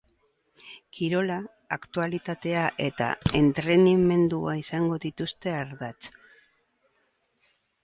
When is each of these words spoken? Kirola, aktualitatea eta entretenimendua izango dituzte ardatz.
Kirola, 0.99 1.35
aktualitatea 1.77 2.63
eta 2.87 3.11
entretenimendua 3.41 4.57
izango 4.63 4.99
dituzte 5.07 5.55
ardatz. 5.61 5.99